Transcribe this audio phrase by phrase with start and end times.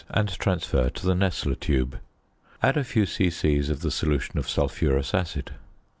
[0.09, 1.99] and transfer to the Nessler tube.
[2.63, 3.59] Add a few c.c.
[3.69, 5.51] of the solution of sulphurous acid.